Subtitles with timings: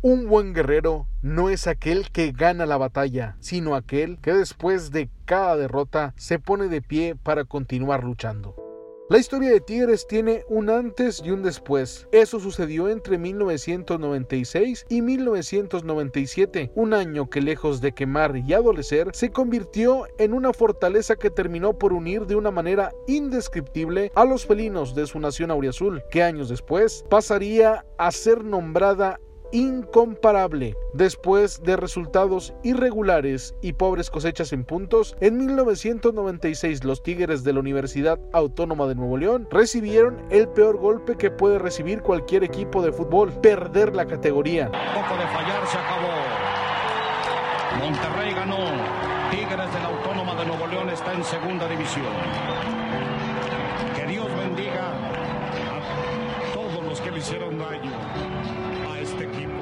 [0.00, 5.10] Un buen guerrero no es aquel que gana la batalla, sino aquel que después de
[5.24, 8.54] cada derrota se pone de pie para continuar luchando.
[9.10, 12.06] La historia de Tigres tiene un antes y un después.
[12.12, 19.30] Eso sucedió entre 1996 y 1997, un año que lejos de quemar y adolecer, se
[19.30, 24.94] convirtió en una fortaleza que terminó por unir de una manera indescriptible a los felinos
[24.94, 29.18] de su nación auriazul, que años después pasaría a ser nombrada
[29.52, 30.76] incomparable.
[30.92, 37.60] Después de resultados irregulares y pobres cosechas en puntos, en 1996 los Tigres de la
[37.60, 42.92] Universidad Autónoma de Nuevo León recibieron el peor golpe que puede recibir cualquier equipo de
[42.92, 44.66] fútbol, perder la categoría.
[44.66, 46.58] Poco de fallar se acabó.
[47.78, 48.58] Monterrey ganó.
[49.30, 52.06] Tigres de la Autónoma de Nuevo León está en segunda división.
[53.94, 58.67] Que Dios bendiga a todos los que le hicieron daño.
[59.18, 59.57] Este equipo.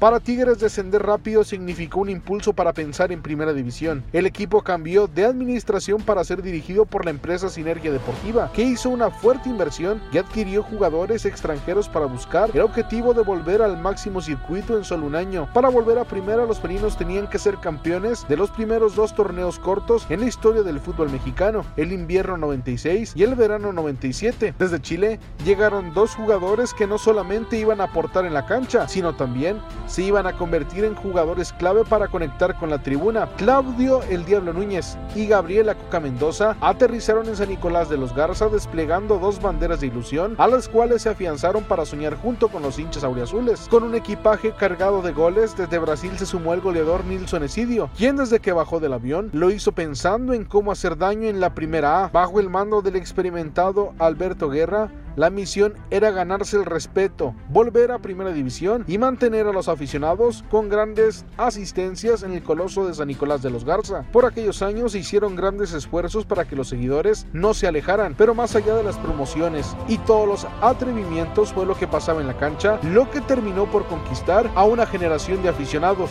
[0.00, 4.02] Para Tigres descender rápido significó un impulso para pensar en primera división.
[4.14, 8.88] El equipo cambió de administración para ser dirigido por la empresa Sinergia Deportiva, que hizo
[8.88, 14.22] una fuerte inversión y adquirió jugadores extranjeros para buscar el objetivo de volver al máximo
[14.22, 15.50] circuito en solo un año.
[15.52, 19.58] Para volver a primera los felinos tenían que ser campeones de los primeros dos torneos
[19.58, 24.54] cortos en la historia del fútbol mexicano, el invierno 96 y el verano 97.
[24.58, 29.14] Desde Chile llegaron dos jugadores que no solamente iban a aportar en la cancha, sino
[29.14, 29.58] también
[29.90, 33.28] se iban a convertir en jugadores clave para conectar con la tribuna.
[33.36, 38.48] Claudio El Diablo Núñez y Gabriela Coca Mendoza aterrizaron en San Nicolás de los Garza
[38.48, 42.78] desplegando dos banderas de ilusión a las cuales se afianzaron para soñar junto con los
[42.78, 43.66] hinchas auriazules.
[43.68, 48.16] Con un equipaje cargado de goles, desde Brasil se sumó el goleador Nilson Esidio, quien
[48.16, 52.04] desde que bajó del avión lo hizo pensando en cómo hacer daño en la primera
[52.04, 52.08] A.
[52.08, 57.98] Bajo el mando del experimentado Alberto Guerra, la misión era ganarse el respeto, volver a
[57.98, 63.08] primera división y mantener a los aficionados con grandes asistencias en el coloso de San
[63.08, 64.04] Nicolás de los Garza.
[64.12, 68.34] Por aquellos años se hicieron grandes esfuerzos para que los seguidores no se alejaran, pero
[68.34, 72.36] más allá de las promociones y todos los atrevimientos fue lo que pasaba en la
[72.36, 76.10] cancha, lo que terminó por conquistar a una generación de aficionados.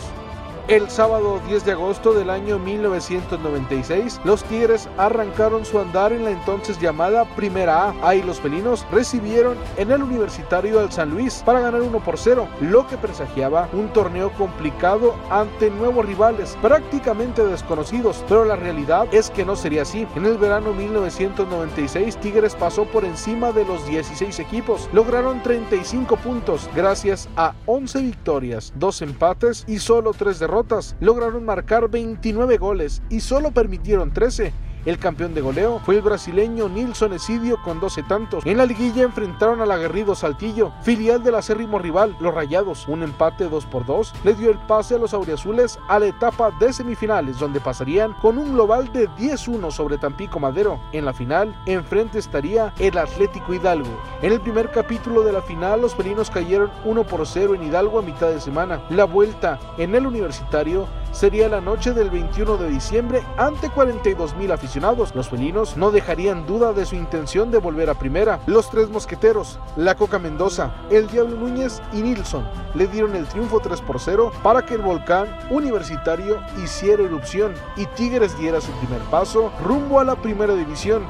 [0.70, 6.30] El sábado 10 de agosto del año 1996, los Tigres arrancaron su andar en la
[6.30, 7.94] entonces llamada Primera A.
[8.08, 12.46] Ahí los felinos recibieron en el Universitario al San Luis para ganar 1 por 0,
[12.60, 19.28] lo que presagiaba un torneo complicado ante nuevos rivales prácticamente desconocidos, pero la realidad es
[19.30, 20.06] que no sería así.
[20.14, 26.70] En el verano 1996, Tigres pasó por encima de los 16 equipos, lograron 35 puntos
[26.76, 30.59] gracias a 11 victorias, 2 empates y solo 3 derrotas
[31.00, 34.52] lograron marcar 29 goles y solo permitieron 13
[34.86, 38.46] el campeón de goleo fue el brasileño Nilson Esidio con 12 tantos.
[38.46, 42.88] En la liguilla enfrentaron al aguerrido Saltillo, filial del acérrimo rival, los Rayados.
[42.88, 46.50] Un empate 2 por 2 le dio el pase a los auriazules a la etapa
[46.58, 50.80] de semifinales, donde pasarían con un global de 10-1 sobre Tampico Madero.
[50.92, 53.90] En la final, enfrente estaría el Atlético Hidalgo.
[54.22, 57.98] En el primer capítulo de la final, los felinos cayeron 1 por 0 en Hidalgo
[57.98, 58.82] a mitad de semana.
[58.90, 64.52] La vuelta en el universitario sería la noche del 21 de diciembre ante 42 mil
[64.52, 65.14] aficionados.
[65.14, 68.40] Los felinos no dejarían duda de su intención de volver a primera.
[68.46, 73.60] Los tres mosqueteros, la Coca Mendoza, el Diablo Núñez y Nilsson le dieron el triunfo
[73.60, 79.00] 3 por 0 para que el volcán universitario hiciera erupción y Tigres diera su primer
[79.10, 81.04] paso rumbo a la primera división.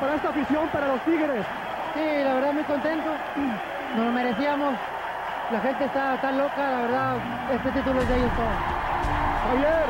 [0.00, 1.44] Para esta afición, para los Tigres.
[1.94, 3.10] Sí, la verdad muy contento.
[3.96, 4.74] Nos lo merecíamos.
[5.52, 7.16] La gente está tan loca, la verdad,
[7.52, 8.48] este título es de ellos todos.
[9.48, 9.84] Javier,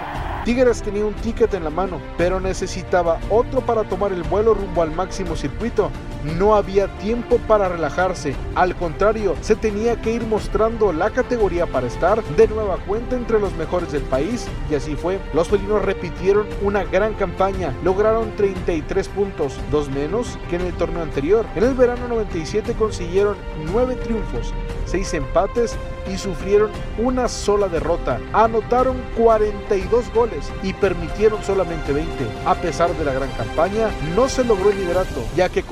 [0.44, 4.82] Tigres tenía un ticket en la mano, pero necesitaba otro para tomar el vuelo rumbo
[4.82, 5.90] al máximo circuito.
[6.34, 11.86] No había tiempo para relajarse, al contrario, se tenía que ir mostrando la categoría para
[11.86, 15.20] estar de nueva cuenta entre los mejores del país, y así fue.
[15.32, 21.02] Los felinos repitieron una gran campaña, lograron 33 puntos, dos menos que en el torneo
[21.02, 21.46] anterior.
[21.54, 23.36] En el verano 97 consiguieron
[23.72, 24.52] 9 triunfos,
[24.86, 25.76] 6 empates
[26.12, 28.20] y sufrieron una sola derrota.
[28.32, 32.10] Anotaron 42 goles y permitieron solamente 20.
[32.44, 35.62] A pesar de la gran campaña, no se logró el liderato, ya que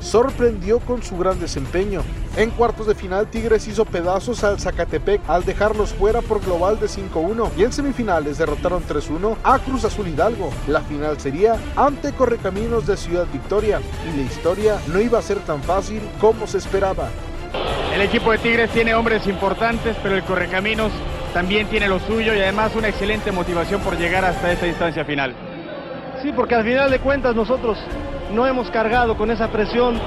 [0.00, 2.02] Sorprendió con su gran desempeño.
[2.36, 6.86] En cuartos de final, Tigres hizo pedazos al Zacatepec al dejarlos fuera por global de
[6.86, 10.50] 5-1 y en semifinales derrotaron 3-1 a Cruz Azul Hidalgo.
[10.68, 15.38] La final sería ante Correcaminos de Ciudad Victoria y la historia no iba a ser
[15.38, 17.08] tan fácil como se esperaba.
[17.94, 20.92] El equipo de Tigres tiene hombres importantes, pero el Correcaminos
[21.34, 25.34] también tiene lo suyo y además una excelente motivación por llegar hasta esta instancia final.
[26.22, 27.78] Sí, porque al final de cuentas nosotros
[28.32, 29.98] no hemos cargado con esa presión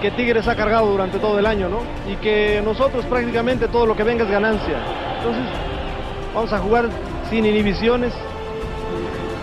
[0.00, 1.80] que Tigres ha cargado durante todo el año, ¿no?
[2.10, 4.78] Y que nosotros prácticamente todo lo que venga es ganancia.
[5.18, 5.44] Entonces,
[6.34, 6.88] vamos a jugar
[7.30, 8.12] sin inhibiciones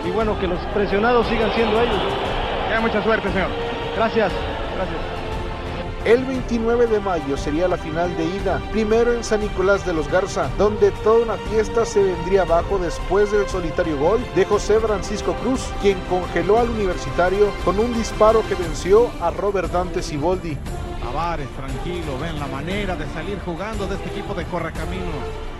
[0.06, 1.96] y bueno, que los presionados sigan siendo ellos.
[2.74, 2.82] ¿no?
[2.82, 3.50] mucha suerte, señor.
[3.96, 4.32] Gracias,
[4.76, 5.19] gracias.
[6.06, 10.08] El 29 de mayo sería la final de ida, primero en San Nicolás de los
[10.08, 15.34] Garza, donde toda una fiesta se vendría abajo después del solitario gol de José Francisco
[15.44, 20.58] Cruz, quien congeló al universitario con un disparo que venció a Robert Dante Siboldi.
[21.04, 25.06] Tavares, tranquilo, ven la manera de salir jugando de este equipo de Correcaminos.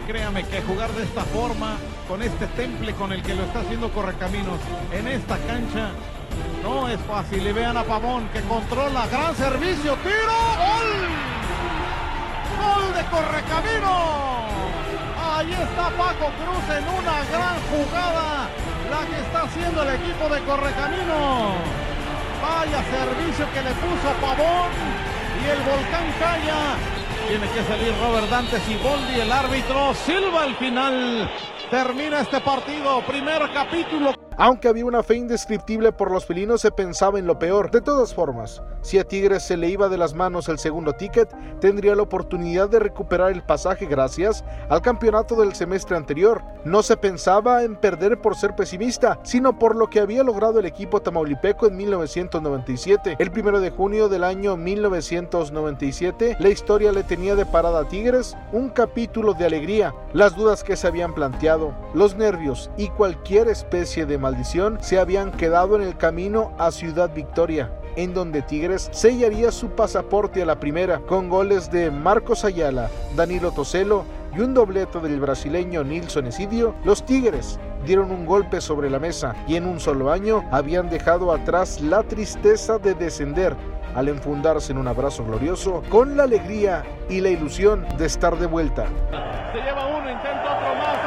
[0.08, 1.76] Créame que jugar de esta forma,
[2.08, 4.60] con este temple con el que lo está haciendo Correcaminos
[4.94, 5.92] en esta cancha,
[6.64, 7.46] no es fácil.
[7.46, 9.08] Y vean a Pavón que controla.
[9.08, 9.96] Gran servicio.
[10.04, 10.40] Tiro.
[10.64, 10.92] Gol.
[12.60, 14.50] Gol de Correcamino.
[15.22, 18.50] Ahí está Paco Cruz en una gran jugada.
[18.90, 21.54] La que está haciendo el equipo de Correcamino.
[22.42, 24.72] Vaya servicio que le puso Pavón.
[25.42, 26.76] Y el volcán calla.
[27.28, 29.94] Tiene que salir Robert Dantes y Boldi, el árbitro.
[29.94, 31.30] Silva al final.
[31.70, 33.02] Termina este partido.
[33.02, 34.19] Primer capítulo.
[34.42, 37.72] Aunque había una fe indescriptible por los felinos, se pensaba en lo peor.
[37.72, 41.30] De todas formas, si a Tigres se le iba de las manos el segundo ticket,
[41.60, 46.42] tendría la oportunidad de recuperar el pasaje gracias al campeonato del semestre anterior.
[46.64, 50.66] No se pensaba en perder por ser pesimista, sino por lo que había logrado el
[50.66, 53.18] equipo tamaulipeco en 1997.
[53.20, 58.38] El primero de junio del año 1997, la historia le tenía de parada a Tigres
[58.54, 64.06] un capítulo de alegría, las dudas que se habían planteado, los nervios y cualquier especie
[64.06, 69.52] de maldición se habían quedado en el camino a Ciudad Victoria, en donde Tigres sellaría
[69.52, 74.06] su pasaporte a la primera, con goles de Marcos Ayala, Danilo Toselo
[74.36, 79.36] y un dobleto del brasileño Nilson Esidio, los Tigres dieron un golpe sobre la mesa
[79.48, 83.56] y en un solo año habían dejado atrás la tristeza de descender
[83.96, 88.46] al enfundarse en un abrazo glorioso con la alegría y la ilusión de estar de
[88.46, 88.86] vuelta.
[89.54, 90.99] Se lleva uno, intenta otro más,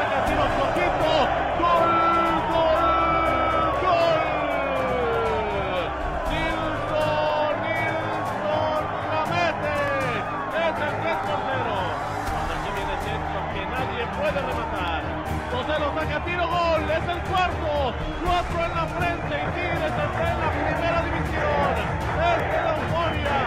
[16.03, 17.95] saca tiro gol, es el cuarto,
[18.25, 21.75] cuatro en la frente y Tigres está en la primera división.
[22.13, 23.39] Esta es la euforia,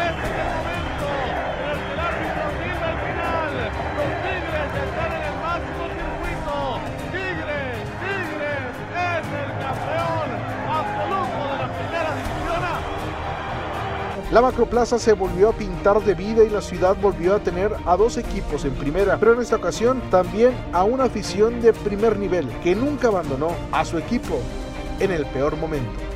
[0.00, 0.69] es
[14.32, 17.96] La Macroplaza se volvió a pintar de vida y la ciudad volvió a tener a
[17.96, 22.48] dos equipos en primera, pero en esta ocasión también a una afición de primer nivel
[22.62, 24.38] que nunca abandonó a su equipo
[25.00, 26.09] en el peor momento.